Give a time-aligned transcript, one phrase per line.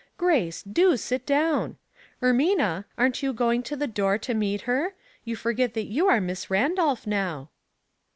[0.17, 1.77] Grace, do sit down.
[2.23, 4.95] Ermina, aren't you going to the door to meet her?
[5.25, 7.51] You forget that you are Miss Randolph, now."